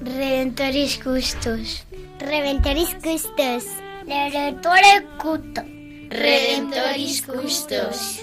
[0.00, 1.84] Redentoris Custos.
[2.18, 3.64] Redentoris Custos.
[4.06, 5.60] Redentore Cuto.
[6.08, 8.22] Redentoris Custos.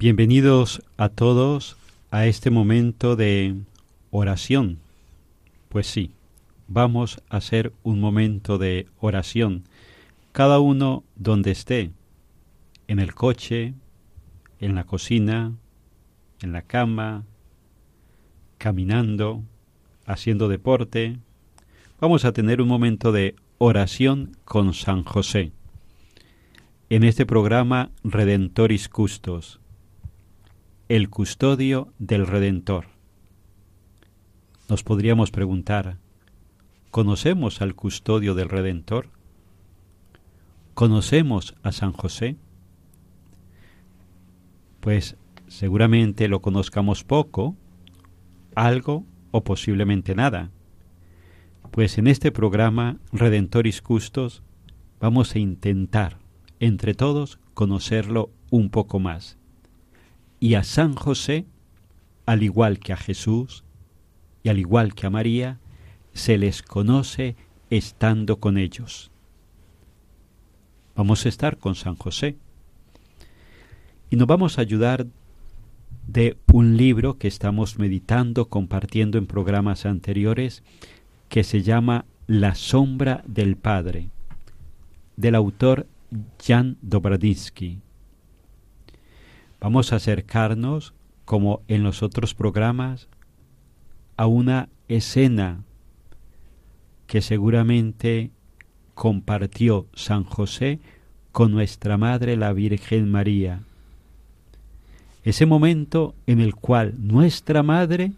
[0.00, 1.76] Bienvenidos a todos
[2.10, 3.54] a este momento de
[4.10, 4.78] oración.
[5.68, 6.12] Pues sí,
[6.68, 9.64] vamos a hacer un momento de oración,
[10.32, 11.90] cada uno donde esté,
[12.88, 13.74] en el coche,
[14.58, 15.52] en la cocina,
[16.40, 17.26] en la cama,
[18.56, 19.42] caminando,
[20.06, 21.18] haciendo deporte.
[22.00, 25.52] Vamos a tener un momento de oración con San José.
[26.88, 29.60] En este programa Redentoris Custos,
[30.90, 32.86] el custodio del Redentor.
[34.68, 35.98] Nos podríamos preguntar,
[36.90, 39.08] ¿conocemos al custodio del Redentor?
[40.74, 42.38] ¿Conocemos a San José?
[44.80, 47.54] Pues seguramente lo conozcamos poco,
[48.56, 50.50] algo o posiblemente nada.
[51.70, 54.42] Pues en este programa Redentoris Custos
[54.98, 56.18] vamos a intentar
[56.58, 59.39] entre todos conocerlo un poco más.
[60.40, 61.44] Y a San José,
[62.24, 63.62] al igual que a Jesús
[64.42, 65.60] y al igual que a María,
[66.14, 67.36] se les conoce
[67.68, 69.10] estando con ellos.
[70.96, 72.36] Vamos a estar con San José.
[74.10, 75.06] Y nos vamos a ayudar
[76.08, 80.62] de un libro que estamos meditando, compartiendo en programas anteriores,
[81.28, 84.08] que se llama La sombra del Padre,
[85.16, 85.86] del autor
[86.44, 87.78] Jan Dobradinsky.
[89.60, 90.94] Vamos a acercarnos,
[91.24, 93.08] como en los otros programas,
[94.16, 95.64] a una escena
[97.06, 98.30] que seguramente
[98.94, 100.80] compartió San José
[101.32, 103.62] con nuestra Madre la Virgen María.
[105.22, 108.12] Ese momento en el cual nuestra Madre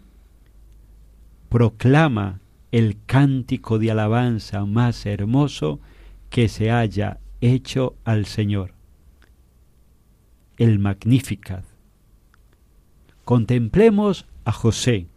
[1.49, 2.39] proclama
[2.71, 5.79] el cántico de alabanza más hermoso
[6.29, 8.73] que se haya hecho al Señor,
[10.63, 11.65] el Magnificat.
[13.25, 15.07] Contemplemos a José,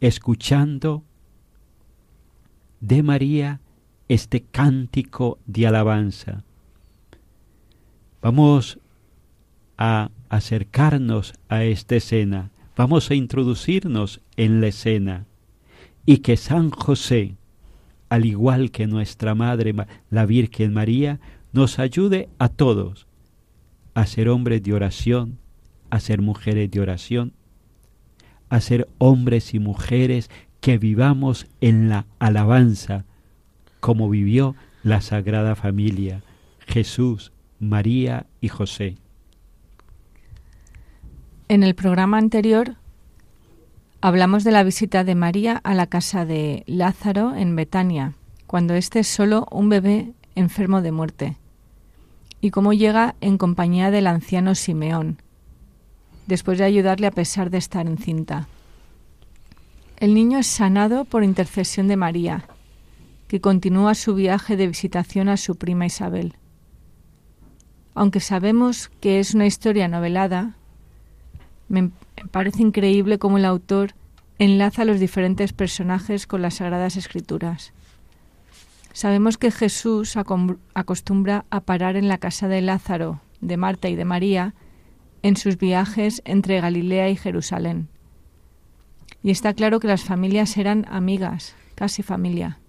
[0.00, 1.02] escuchando
[2.80, 3.60] de María
[4.06, 6.44] este cántico de alabanza.
[8.22, 8.78] Vamos
[9.76, 15.26] a acercarnos a esta escena, vamos a introducirnos en la escena
[16.06, 17.34] y que San José,
[18.08, 19.74] al igual que nuestra Madre
[20.10, 21.18] la Virgen María,
[21.54, 23.06] nos ayude a todos
[23.94, 25.38] a ser hombres de oración,
[25.88, 27.32] a ser mujeres de oración,
[28.50, 30.30] a ser hombres y mujeres
[30.60, 33.04] que vivamos en la alabanza,
[33.78, 36.22] como vivió la Sagrada Familia,
[36.66, 38.96] Jesús, María y José.
[41.48, 42.74] En el programa anterior
[44.00, 48.14] hablamos de la visita de María a la casa de Lázaro en Betania,
[48.48, 51.36] cuando éste es solo un bebé enfermo de muerte,
[52.44, 55.16] y cómo llega en compañía del anciano Simeón,
[56.26, 58.48] después de ayudarle a pesar de estar encinta.
[59.96, 62.44] El niño es sanado por intercesión de María,
[63.28, 66.34] que continúa su viaje de visitación a su prima Isabel.
[67.94, 70.54] Aunque sabemos que es una historia novelada,
[71.70, 71.92] me
[72.30, 73.94] parece increíble cómo el autor
[74.38, 77.72] enlaza los diferentes personajes con las Sagradas Escrituras.
[78.94, 84.04] Sabemos que Jesús acostumbra a parar en la casa de Lázaro, de Marta y de
[84.04, 84.54] María
[85.22, 87.88] en sus viajes entre Galilea y Jerusalén.
[89.20, 92.60] Y está claro que las familias eran amigas, casi familia.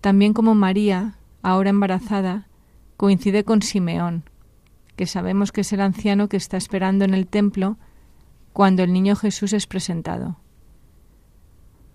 [0.00, 2.46] También como María, ahora embarazada,
[2.96, 4.22] coincide con Simeón,
[4.94, 7.78] que sabemos que es el anciano que está esperando en el templo
[8.52, 10.36] cuando el niño Jesús es presentado.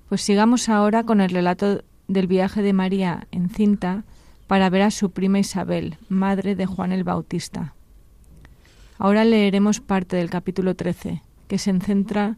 [0.09, 4.03] Pues sigamos ahora con el relato del viaje de María en cinta
[4.47, 7.75] para ver a su prima Isabel, madre de Juan el Bautista.
[8.97, 12.37] Ahora leeremos parte del capítulo 13, que se centra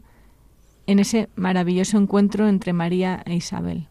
[0.86, 3.88] en ese maravilloso encuentro entre María e Isabel.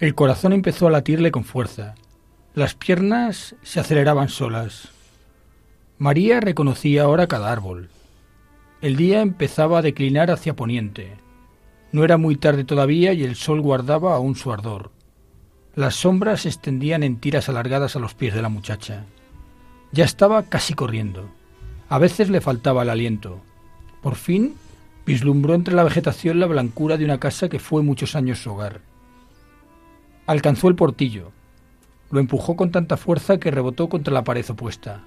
[0.00, 1.94] El corazón empezó a latirle con fuerza.
[2.54, 4.88] Las piernas se aceleraban solas.
[5.98, 7.90] María reconocía ahora cada árbol.
[8.80, 11.18] El día empezaba a declinar hacia poniente.
[11.92, 14.90] No era muy tarde todavía y el sol guardaba aún su ardor.
[15.74, 19.04] Las sombras se extendían en tiras alargadas a los pies de la muchacha.
[19.92, 21.28] Ya estaba casi corriendo.
[21.90, 23.42] A veces le faltaba el aliento.
[24.00, 24.54] Por fin
[25.04, 28.80] vislumbró entre la vegetación la blancura de una casa que fue muchos años su hogar.
[30.30, 31.32] Alcanzó el portillo.
[32.12, 35.02] Lo empujó con tanta fuerza que rebotó contra la pared opuesta.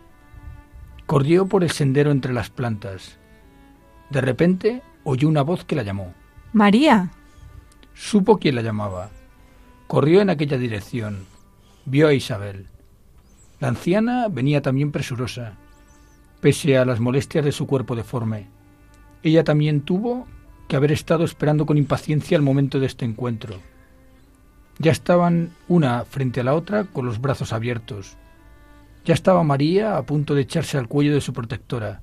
[1.06, 3.20] Corrió por el sendero entre las plantas.
[4.10, 6.14] De repente oyó una voz que la llamó.
[6.52, 7.10] María.
[7.94, 9.12] Supo quién la llamaba.
[9.88, 11.20] Corrió en aquella dirección.
[11.86, 12.68] Vio a Isabel.
[13.62, 15.54] La anciana venía también presurosa,
[16.42, 18.50] pese a las molestias de su cuerpo deforme.
[19.24, 20.28] Ella también tuvo
[20.68, 23.56] que haber estado esperando con impaciencia el momento de este encuentro.
[24.80, 28.18] Ya estaban una frente a la otra con los brazos abiertos,
[29.06, 32.02] ya estaba María a punto de echarse al cuello de su protectora,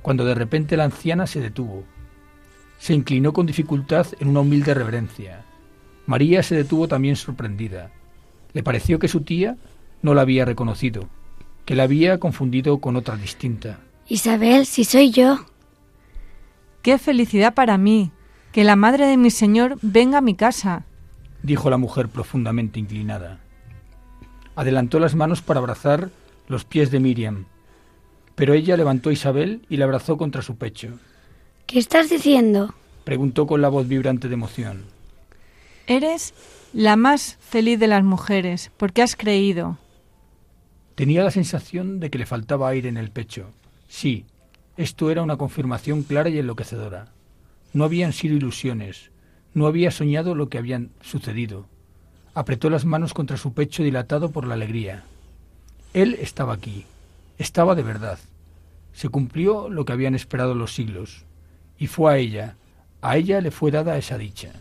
[0.00, 1.84] cuando de repente la anciana se detuvo.
[2.78, 5.44] Se inclinó con dificultad en una humilde reverencia.
[6.06, 7.90] María se detuvo también sorprendida.
[8.54, 9.58] Le pareció que su tía
[10.00, 11.08] no la había reconocido,
[11.66, 13.80] que la había confundido con otra distinta.
[14.06, 15.44] Isabel, si soy yo.
[16.80, 18.10] Qué felicidad para mí,
[18.52, 20.86] que la madre de mi señor venga a mi casa,
[21.42, 23.38] dijo la mujer profundamente inclinada.
[24.56, 26.10] Adelantó las manos para abrazar
[26.48, 27.46] los pies de Miriam.
[28.34, 30.98] Pero ella levantó a Isabel y la abrazó contra su pecho.
[31.66, 32.74] ¿Qué estás diciendo?
[33.04, 34.84] preguntó con la voz vibrante de emoción.
[35.86, 36.34] Eres
[36.72, 39.78] la más feliz de las mujeres, porque has creído.
[40.94, 43.50] Tenía la sensación de que le faltaba aire en el pecho.
[43.88, 44.26] Sí,
[44.76, 47.12] esto era una confirmación clara y enloquecedora.
[47.72, 49.10] No habían sido ilusiones,
[49.58, 51.66] no había soñado lo que habían sucedido.
[52.34, 55.04] Apretó las manos contra su pecho dilatado por la alegría.
[55.92, 56.86] Él estaba aquí,
[57.36, 58.18] estaba de verdad.
[58.92, 61.24] Se cumplió lo que habían esperado los siglos,
[61.78, 62.56] y fue a ella,
[63.02, 64.52] a ella le fue dada esa dicha.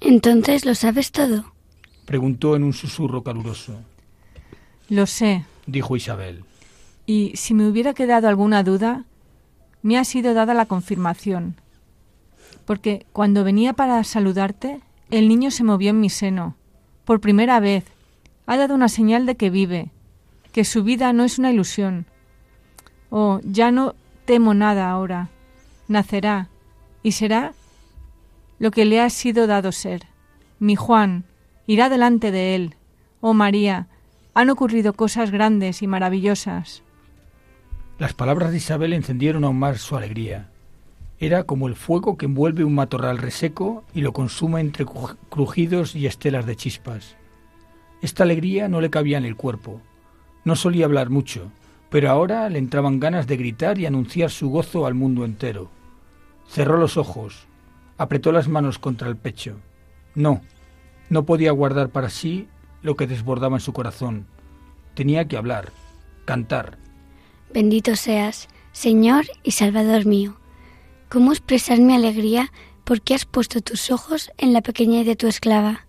[0.00, 1.52] Entonces lo sabes todo,
[2.04, 3.80] preguntó en un susurro caluroso.
[4.88, 6.44] Lo sé, dijo Isabel.
[7.04, 9.04] Y si me hubiera quedado alguna duda,
[9.82, 11.56] me ha sido dada la confirmación.
[12.68, 16.54] Porque cuando venía para saludarte, el niño se movió en mi seno.
[17.06, 17.86] Por primera vez.
[18.44, 19.90] Ha dado una señal de que vive,
[20.52, 22.04] que su vida no es una ilusión.
[23.08, 23.94] Oh, ya no
[24.26, 25.30] temo nada ahora.
[25.88, 26.50] Nacerá
[27.02, 27.54] y será
[28.58, 30.02] lo que le ha sido dado ser.
[30.58, 31.24] Mi Juan
[31.66, 32.74] irá delante de él.
[33.22, 33.86] Oh María,
[34.34, 36.82] han ocurrido cosas grandes y maravillosas.
[37.98, 40.50] Las palabras de Isabel encendieron aún más su alegría.
[41.20, 44.86] Era como el fuego que envuelve un matorral reseco y lo consume entre
[45.28, 47.16] crujidos y estelas de chispas.
[48.00, 49.80] Esta alegría no le cabía en el cuerpo,
[50.44, 51.50] no solía hablar mucho,
[51.90, 55.70] pero ahora le entraban ganas de gritar y anunciar su gozo al mundo entero.
[56.48, 57.46] Cerró los ojos,
[57.96, 59.56] apretó las manos contra el pecho.
[60.14, 60.40] No,
[61.10, 62.48] no podía guardar para sí
[62.82, 64.26] lo que desbordaba en su corazón.
[64.94, 65.72] Tenía que hablar,
[66.24, 66.78] cantar.
[67.52, 70.36] Bendito seas, Señor y Salvador mío.
[71.08, 72.52] ¿Cómo expresar mi alegría
[72.84, 75.86] porque has puesto tus ojos en la pequeñez de tu esclava?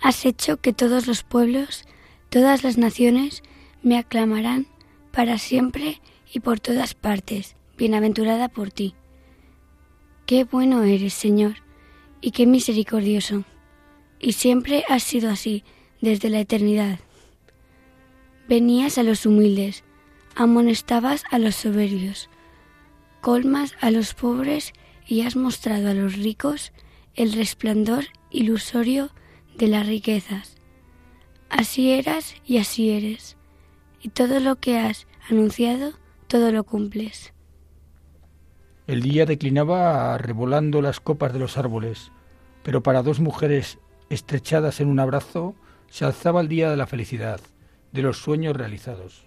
[0.00, 1.84] Has hecho que todos los pueblos,
[2.28, 3.42] todas las naciones,
[3.82, 4.68] me aclamarán
[5.10, 6.00] para siempre
[6.32, 8.94] y por todas partes, bienaventurada por ti.
[10.26, 11.56] Qué bueno eres, Señor,
[12.20, 13.44] y qué misericordioso.
[14.20, 15.64] Y siempre has sido así,
[16.00, 17.00] desde la eternidad.
[18.48, 19.82] Venías a los humildes,
[20.36, 22.30] amonestabas a los soberbios,
[23.26, 24.72] colmas a los pobres
[25.04, 26.72] y has mostrado a los ricos
[27.16, 29.10] el resplandor ilusorio
[29.58, 30.58] de las riquezas.
[31.50, 33.36] Así eras y así eres,
[34.00, 35.94] y todo lo que has anunciado,
[36.28, 37.34] todo lo cumples.
[38.86, 42.12] El día declinaba revolando las copas de los árboles,
[42.62, 45.56] pero para dos mujeres estrechadas en un abrazo
[45.88, 47.40] se alzaba el día de la felicidad,
[47.90, 49.26] de los sueños realizados.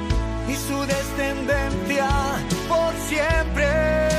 [0.51, 2.09] y su descendencia
[2.67, 4.10] por siempre.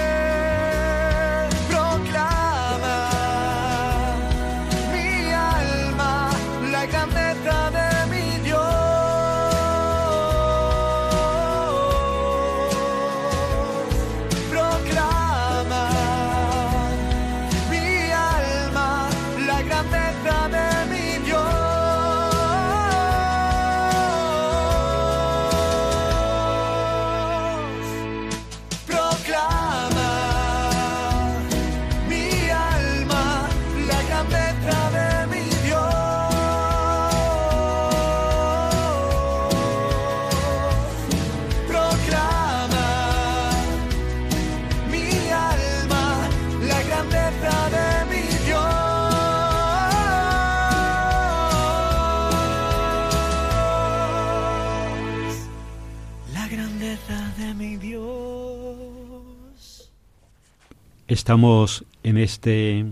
[61.12, 62.87] Estamos en este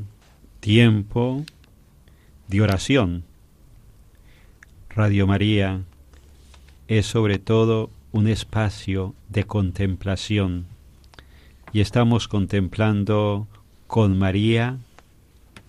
[0.60, 1.42] tiempo
[2.48, 3.24] de oración.
[4.90, 5.80] Radio María
[6.86, 10.66] es sobre todo un espacio de contemplación
[11.72, 13.48] y estamos contemplando
[13.86, 14.76] con María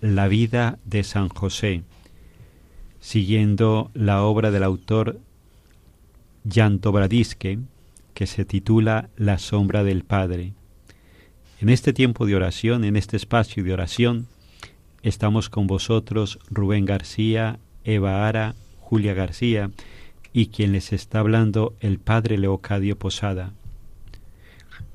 [0.02, 1.84] la vida de San José,
[3.00, 5.18] siguiendo la obra del autor
[6.46, 7.60] Jan Dobradiske,
[8.12, 10.52] que se titula La sombra del Padre.
[11.62, 14.26] En este tiempo de oración, en este espacio de oración,
[15.04, 19.70] estamos con vosotros Rubén García, Eva Ara, Julia García
[20.32, 23.52] y quien les está hablando el Padre Leocadio Posada.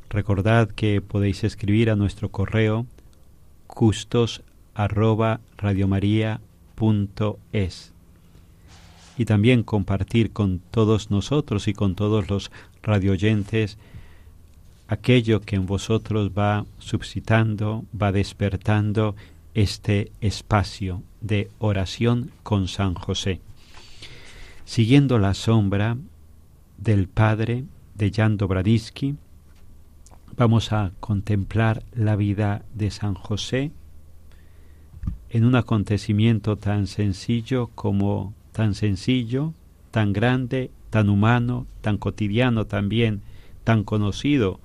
[0.09, 2.86] Recordad que podéis escribir a nuestro correo
[3.67, 4.43] custos
[4.75, 5.39] arroba
[9.17, 12.51] y también compartir con todos nosotros y con todos los
[12.83, 13.77] radioyentes
[14.88, 19.15] aquello que en vosotros va suscitando, va despertando
[19.53, 23.41] este espacio de oración con San José.
[24.65, 25.98] Siguiendo la sombra
[26.77, 27.65] del Padre
[27.96, 29.15] de Jan Dobradinsky.
[30.36, 33.72] Vamos a contemplar la vida de San José
[35.29, 39.53] en un acontecimiento tan sencillo como tan sencillo,
[39.91, 43.22] tan grande, tan humano, tan cotidiano también,
[43.63, 44.60] tan conocido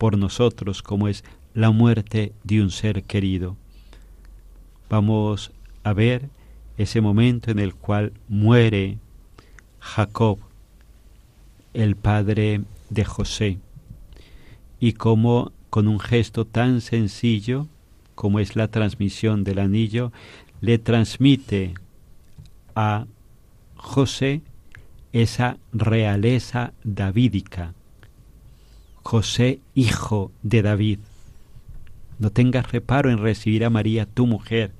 [0.00, 3.58] por nosotros como es la muerte de un ser querido.
[4.88, 5.52] Vamos
[5.84, 6.30] a ver
[6.78, 8.96] ese momento en el cual muere
[9.78, 10.38] Jacob,
[11.74, 13.58] el padre de José,
[14.80, 17.68] y como con un gesto tan sencillo
[18.14, 20.12] como es la transmisión del anillo,
[20.62, 21.74] le transmite
[22.74, 23.04] a
[23.76, 24.40] José
[25.12, 27.74] esa realeza davídica.
[29.02, 30.98] José, hijo de David,
[32.18, 34.72] no tengas reparo en recibir a María, tu mujer.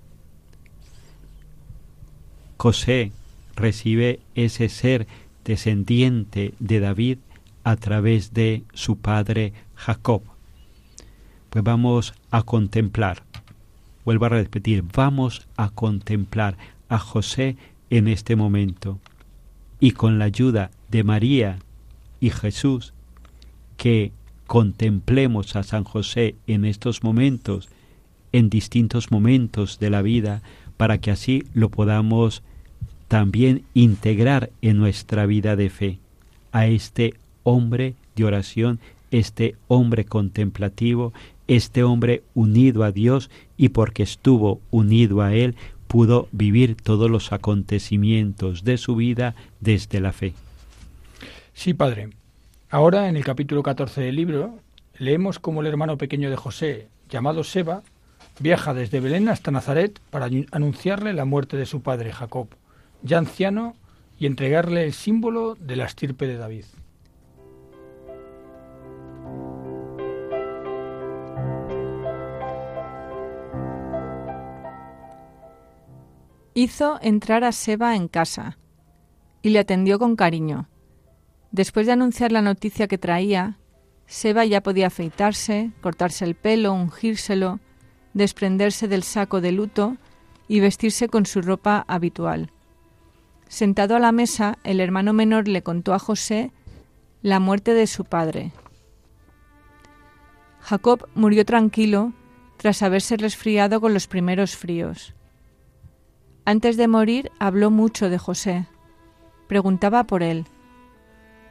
[2.58, 3.12] José
[3.56, 5.06] recibe ese ser
[5.44, 7.18] descendiente de David
[7.64, 10.22] a través de su padre Jacob.
[11.48, 13.22] Pues vamos a contemplar,
[14.04, 16.58] vuelvo a repetir, vamos a contemplar
[16.90, 17.56] a José
[17.88, 19.00] en este momento
[19.80, 21.58] y con la ayuda de María
[22.20, 22.92] y Jesús,
[23.80, 24.12] que
[24.46, 27.70] contemplemos a San José en estos momentos,
[28.30, 30.42] en distintos momentos de la vida,
[30.76, 32.42] para que así lo podamos
[33.08, 35.98] también integrar en nuestra vida de fe
[36.52, 38.80] a este hombre de oración,
[39.12, 41.14] este hombre contemplativo,
[41.48, 45.56] este hombre unido a Dios y porque estuvo unido a Él,
[45.86, 50.34] pudo vivir todos los acontecimientos de su vida desde la fe.
[51.54, 52.19] Sí, padre.
[52.70, 54.58] Ahora, en el capítulo 14 del libro,
[54.96, 57.82] leemos cómo el hermano pequeño de José, llamado Seba,
[58.38, 62.48] viaja desde Belén hasta Nazaret para anunciarle la muerte de su padre Jacob,
[63.02, 63.74] ya anciano,
[64.18, 66.64] y entregarle el símbolo de la estirpe de David.
[76.54, 78.58] hizo entrar a Seba en casa
[79.42, 80.69] y le atendió con cariño.
[81.52, 83.56] Después de anunciar la noticia que traía,
[84.06, 87.60] Seba ya podía afeitarse, cortarse el pelo, ungírselo,
[88.12, 89.96] desprenderse del saco de luto
[90.48, 92.50] y vestirse con su ropa habitual.
[93.48, 96.52] Sentado a la mesa, el hermano menor le contó a José
[97.22, 98.52] la muerte de su padre.
[100.60, 102.12] Jacob murió tranquilo
[102.56, 105.14] tras haberse resfriado con los primeros fríos.
[106.44, 108.66] Antes de morir habló mucho de José.
[109.48, 110.46] Preguntaba por él.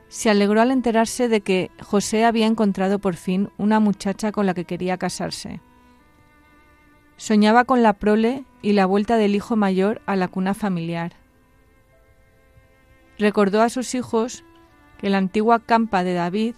[0.09, 4.53] Se alegró al enterarse de que José había encontrado por fin una muchacha con la
[4.53, 5.61] que quería casarse.
[7.15, 11.13] Soñaba con la prole y la vuelta del hijo mayor a la cuna familiar.
[13.17, 14.43] Recordó a sus hijos
[14.97, 16.55] que la antigua campa de David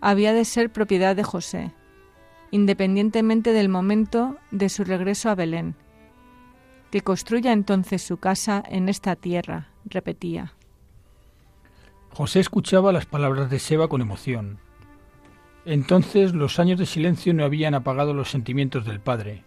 [0.00, 1.72] había de ser propiedad de José,
[2.50, 5.76] independientemente del momento de su regreso a Belén
[6.94, 10.54] que construya entonces su casa en esta tierra, repetía.
[12.14, 14.60] José escuchaba las palabras de Seba con emoción.
[15.64, 19.42] Entonces los años de silencio no habían apagado los sentimientos del padre.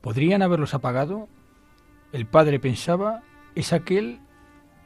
[0.00, 1.28] ¿Podrían haberlos apagado?
[2.12, 3.22] El padre pensaba,
[3.54, 4.18] es aquel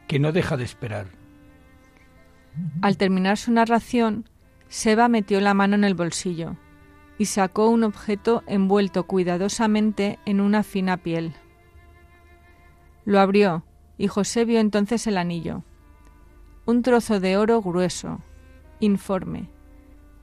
[0.06, 1.06] que no deja de esperar.
[2.82, 4.28] Al terminar su narración,
[4.68, 6.56] Seba metió la mano en el bolsillo
[7.16, 11.32] y sacó un objeto envuelto cuidadosamente en una fina piel.
[13.06, 13.64] Lo abrió,
[13.96, 15.64] y José vio entonces el anillo.
[16.66, 18.20] Un trozo de oro grueso,
[18.80, 19.48] informe,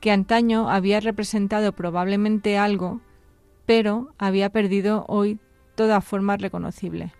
[0.02, 3.02] que antaño había representado probablemente algo,
[3.66, 5.40] pero había perdido hoy
[5.76, 7.14] toda forma reconocible.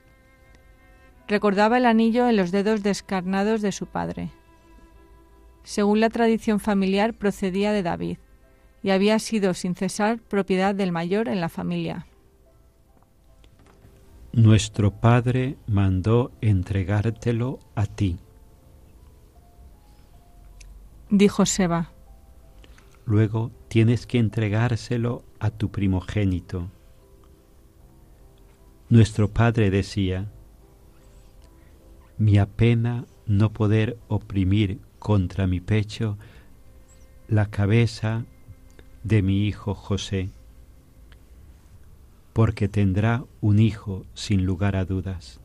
[1.28, 4.30] Recordaba el anillo en los dedos descarnados de su padre.
[5.64, 8.18] Según la tradición familiar, procedía de David
[8.84, 12.06] y había sido sin cesar propiedad del mayor en la familia.
[14.34, 18.18] Nuestro Padre mandó entregártelo a ti.
[21.16, 21.92] Dijo Seba.
[23.06, 26.72] Luego tienes que entregárselo a tu primogénito.
[28.90, 30.32] Nuestro Padre decía,
[32.18, 36.18] mi apena no poder oprimir contra mi pecho
[37.28, 38.26] la cabeza
[39.04, 40.32] de mi hijo José
[42.34, 45.40] porque tendrá un hijo sin lugar a dudas.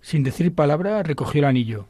[0.00, 1.86] Sin decir palabra, recogió el anillo.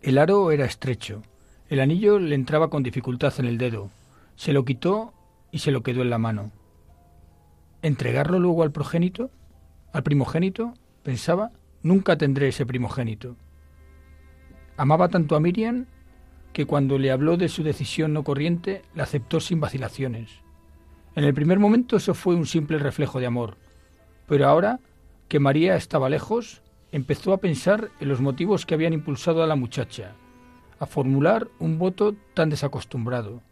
[0.00, 1.22] El aro era estrecho.
[1.68, 3.90] El anillo le entraba con dificultad en el dedo.
[4.36, 5.12] Se lo quitó
[5.50, 6.52] y se lo quedó en la mano.
[7.82, 9.30] ¿Entregarlo luego al progénito?
[9.92, 10.74] ¿Al primogénito?
[11.02, 11.50] Pensaba,
[11.82, 13.36] nunca tendré ese primogénito.
[14.76, 15.86] Amaba tanto a Miriam
[16.52, 20.30] que cuando le habló de su decisión no corriente, la aceptó sin vacilaciones.
[21.16, 23.56] En el primer momento eso fue un simple reflejo de amor,
[24.28, 24.78] pero ahora
[25.26, 29.56] que María estaba lejos, empezó a pensar en los motivos que habían impulsado a la
[29.56, 30.14] muchacha
[30.80, 33.42] a formular un voto tan desacostumbrado.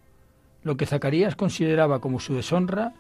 [0.62, 2.94] Lo que Zacarías consideraba como su deshonra,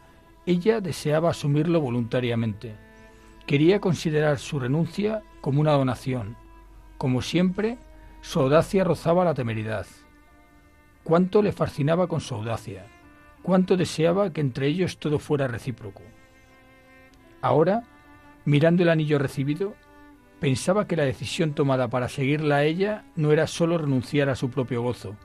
[0.46, 2.74] ella deseaba asumirlo voluntariamente.
[3.46, 6.36] Quería considerar su renuncia como una donación.
[6.98, 7.78] Como siempre,
[8.20, 9.86] su audacia rozaba la temeridad.
[11.04, 12.86] Cuánto le fascinaba con su audacia,
[13.42, 16.02] cuánto deseaba que entre ellos todo fuera recíproco.
[17.40, 17.84] Ahora,
[18.44, 19.74] mirando el anillo recibido,
[20.40, 24.50] pensaba que la decisión tomada para seguirla a ella no era sólo renunciar a su
[24.50, 25.16] propio gozo,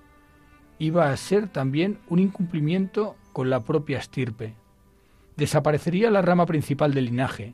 [0.80, 4.56] iba a ser también un incumplimiento con la propia estirpe.
[5.38, 7.54] Desaparecería la rama principal del linaje.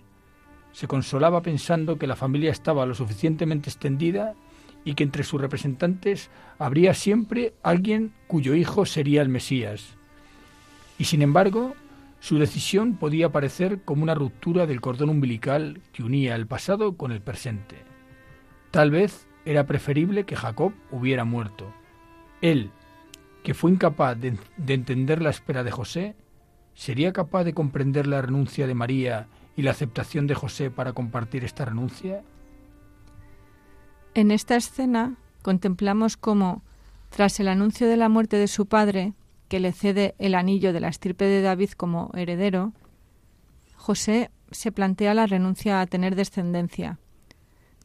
[0.72, 4.34] Se consolaba pensando que la familia estaba lo suficientemente extendida
[4.86, 9.98] y que entre sus representantes habría siempre alguien cuyo hijo sería el Mesías.
[10.98, 11.76] Y sin embargo,
[12.28, 17.14] su decisión podía parecer como una ruptura del cordón umbilical que unía el pasado con
[17.14, 17.78] el presente.
[18.70, 21.74] Tal vez era preferible que Jacob hubiera muerto.
[22.42, 22.70] Él,
[23.46, 26.18] que fue incapaz de, de, entender la espera de José,
[26.74, 31.46] ¿sería capaz de comprender la renuncia de María y la aceptación de José para compartir
[31.46, 32.24] esta renuncia?
[34.16, 36.62] En esta escena contemplamos cómo,
[37.10, 39.14] tras el anuncio de la muerte de su padre,
[39.48, 42.74] que le cede el anillo de la estirpe de David como heredero,
[43.76, 47.00] José se plantea la renuncia a tener descendencia,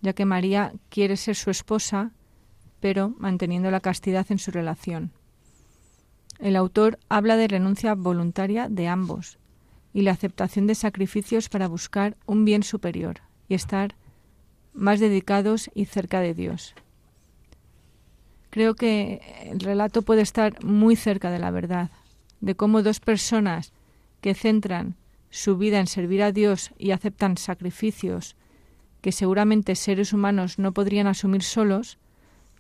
[0.01, 2.13] ya que María quiere ser su esposa,
[2.81, 5.13] pero manteniendo la castidad en su relación.
[6.39, 9.39] El autor habla de renuncia voluntaria de ambos
[9.93, 13.95] y la aceptación de sacrificios para buscar un bien superior y estar
[14.73, 16.75] más dedicados y cerca de Dios.
[18.53, 21.89] Creo que el relato puede estar muy cerca de la verdad,
[22.43, 23.73] de cómo dos personas
[24.21, 24.95] que centran
[25.31, 28.37] su vida en servir a Dios y aceptan sacrificios
[29.01, 31.97] que seguramente seres humanos no podrían asumir solos,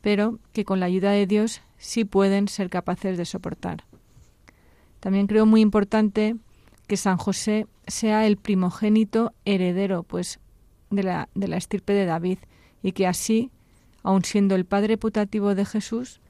[0.01, 3.85] pero que con la ayuda de Dios sí pueden ser capaces de soportar.
[4.99, 6.37] También creo muy importante
[6.87, 10.41] que San José sea el primogénito heredero, pues
[10.89, 12.39] de la, de la estirpe de David,
[12.83, 13.51] y que así,
[14.03, 16.21] aun siendo el padre putativo de Jesús,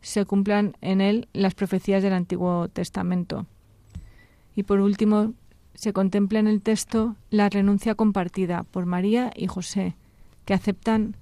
[0.00, 3.46] se cumplan en él las profecías del Antiguo Testamento.
[4.54, 5.34] Y por último,
[5.74, 9.96] se contempla en el texto la renuncia compartida por María y José,
[10.44, 11.16] que aceptan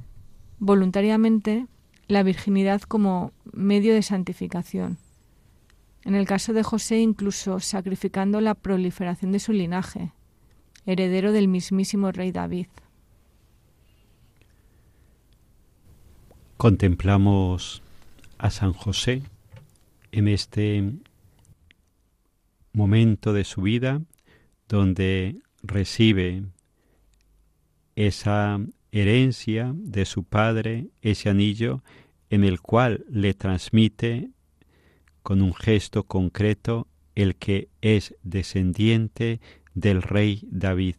[0.58, 1.66] voluntariamente
[2.08, 4.98] la virginidad como medio de santificación.
[6.04, 10.12] En el caso de José, incluso sacrificando la proliferación de su linaje,
[10.86, 12.66] heredero del mismísimo rey David.
[16.60, 17.82] Contemplamos
[18.36, 19.22] a San José
[20.12, 20.92] en este
[22.74, 24.02] momento de su vida
[24.68, 26.42] donde recibe
[27.96, 28.60] esa
[28.92, 31.82] herencia de su padre, ese anillo
[32.28, 34.28] en el cual le transmite
[35.22, 39.40] con un gesto concreto el que es descendiente
[39.72, 40.96] del rey David.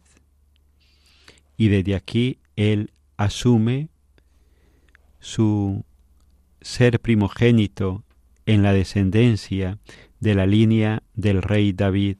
[1.56, 3.91] Y desde aquí él asume
[5.22, 5.84] su
[6.60, 8.02] ser primogénito
[8.44, 9.78] en la descendencia
[10.18, 12.16] de la línea del rey David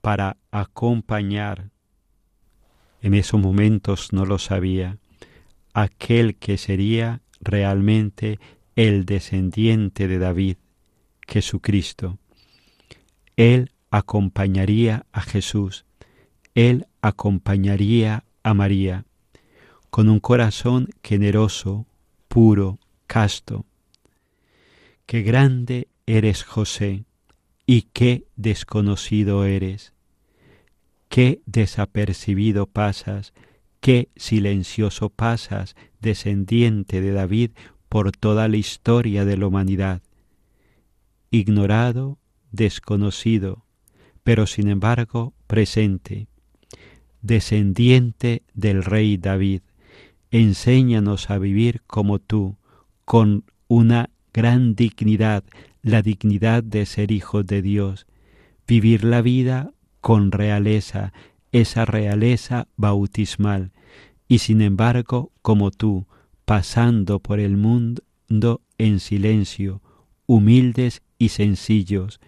[0.00, 1.70] para acompañar,
[3.02, 4.98] en esos momentos no lo sabía,
[5.74, 8.38] aquel que sería realmente
[8.76, 10.58] el descendiente de David,
[11.26, 12.18] Jesucristo.
[13.36, 15.86] Él acompañaría a Jesús,
[16.54, 19.07] Él acompañaría a María,
[19.90, 21.86] con un corazón generoso,
[22.28, 23.64] puro, casto.
[25.06, 27.04] Qué grande eres José,
[27.66, 29.92] y qué desconocido eres,
[31.10, 33.34] qué desapercibido pasas,
[33.80, 37.50] qué silencioso pasas, descendiente de David,
[37.90, 40.02] por toda la historia de la humanidad.
[41.30, 42.18] Ignorado,
[42.52, 43.64] desconocido,
[44.22, 46.26] pero sin embargo presente,
[47.20, 49.60] descendiente del rey David,
[50.30, 52.56] enséñanos a vivir como tú,
[53.04, 55.44] con una gran dignidad,
[55.82, 58.06] la dignidad de ser hijos de Dios,
[58.66, 61.12] vivir la vida con realeza,
[61.52, 63.72] esa realeza bautismal,
[64.28, 66.06] y sin embargo, como tú,
[66.44, 68.02] pasando por el mundo
[68.76, 69.82] en silencio,
[70.26, 72.20] humildes y sencillos,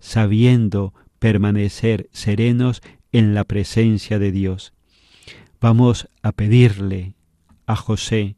[0.00, 4.72] sabiendo permanecer serenos en la presencia de Dios.
[5.60, 7.14] Vamos a pedirle
[7.66, 8.36] a José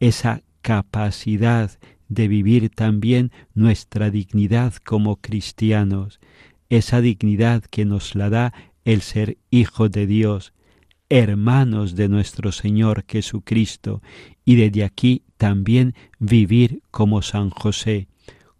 [0.00, 6.20] esa capacidad de vivir también nuestra dignidad como cristianos,
[6.68, 10.52] esa dignidad que nos la da el ser hijo de Dios,
[11.08, 14.02] hermanos de nuestro Señor Jesucristo,
[14.44, 18.08] y desde aquí también vivir como San José,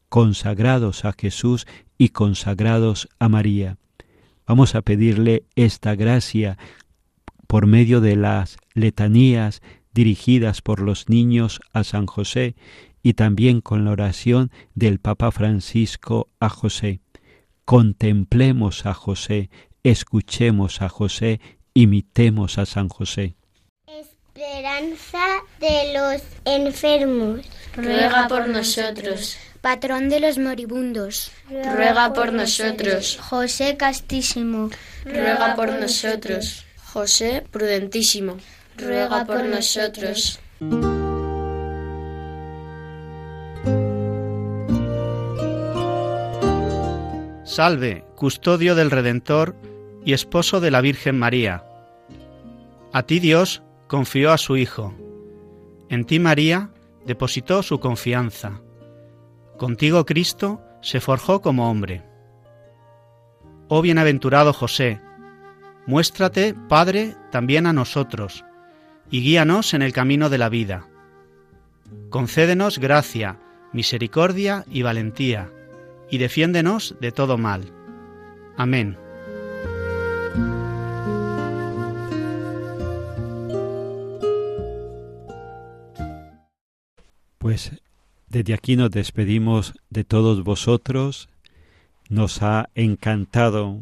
[0.09, 1.67] consagrados a Jesús
[1.99, 3.79] y consagrados a María.
[4.47, 6.59] Vamos a pedirle esta gracia
[7.47, 9.63] por medio de las letanías
[9.95, 12.57] dirigidas por los niños a San José
[13.03, 17.01] y también con la oración del Papa Francisco a José.
[17.65, 19.51] Contemplemos a José,
[19.83, 21.41] escuchemos a José,
[21.73, 23.37] imitemos a San José.
[23.87, 25.25] Esperanza
[25.61, 27.47] de los enfermos.
[27.77, 29.37] Ruega por nosotros.
[29.61, 31.31] Patrón de los moribundos.
[31.49, 33.19] Ruega por nosotros.
[33.21, 34.71] José Castísimo.
[35.05, 36.65] Ruega por nosotros.
[36.93, 38.37] José Prudentísimo.
[38.77, 40.41] Ruega por nosotros.
[47.45, 49.55] Salve, custodio del Redentor
[50.05, 51.65] y esposo de la Virgen María.
[52.93, 54.95] A ti Dios confió a su Hijo.
[55.89, 56.71] En ti María
[57.07, 58.61] depositó su confianza.
[59.57, 62.03] Contigo Cristo se forjó como hombre.
[63.69, 65.01] Oh bienaventurado José,
[65.87, 68.45] muéstrate, Padre, también a nosotros,
[69.11, 70.89] y guíanos en el camino de la vida.
[72.11, 73.39] Concédenos gracia,
[73.73, 75.51] misericordia y valentía,
[76.11, 77.73] y defiéndenos de todo mal.
[78.57, 78.97] Amén.
[87.39, 87.73] Pues
[88.29, 91.29] desde aquí nos despedimos de todos vosotros.
[92.09, 93.81] Nos ha encantado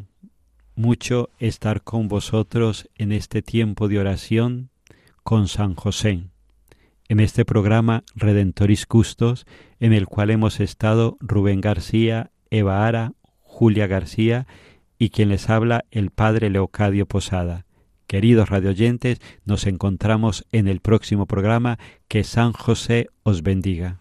[0.74, 4.71] mucho estar con vosotros en este tiempo de oración
[5.22, 6.24] con San José,
[7.08, 9.46] en este programa Redentoris Custos,
[9.80, 14.46] en el cual hemos estado Rubén García, Eva Ara, Julia García
[14.98, 17.66] y quien les habla el Padre Leocadio Posada.
[18.06, 21.78] Queridos radioyentes, nos encontramos en el próximo programa.
[22.08, 24.00] Que San José os bendiga.